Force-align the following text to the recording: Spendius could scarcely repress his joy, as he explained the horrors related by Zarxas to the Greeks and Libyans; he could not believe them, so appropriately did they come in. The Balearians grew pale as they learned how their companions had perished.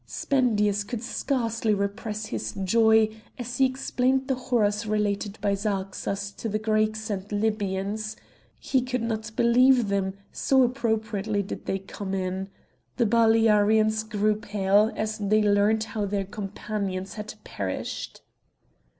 Spendius 0.07 0.83
could 0.83 1.03
scarcely 1.03 1.75
repress 1.75 2.25
his 2.25 2.53
joy, 2.63 3.09
as 3.37 3.59
he 3.59 3.67
explained 3.67 4.27
the 4.27 4.33
horrors 4.33 4.87
related 4.87 5.37
by 5.41 5.53
Zarxas 5.53 6.31
to 6.37 6.49
the 6.49 6.57
Greeks 6.57 7.11
and 7.11 7.31
Libyans; 7.31 8.15
he 8.59 8.81
could 8.81 9.03
not 9.03 9.29
believe 9.35 9.89
them, 9.89 10.15
so 10.31 10.63
appropriately 10.63 11.43
did 11.43 11.67
they 11.67 11.77
come 11.77 12.15
in. 12.15 12.49
The 12.97 13.05
Balearians 13.05 14.01
grew 14.03 14.37
pale 14.37 14.91
as 14.95 15.19
they 15.19 15.43
learned 15.43 15.83
how 15.83 16.07
their 16.07 16.25
companions 16.25 17.13
had 17.13 17.35
perished. 17.43 18.21